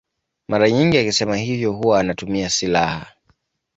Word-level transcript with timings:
Mara 0.47 0.71
nyingi 0.71 0.97
akisema 0.97 1.35
hivyo 1.37 1.71
huwa 1.73 1.99
anatumia 1.99 2.49
silaha. 2.49 3.07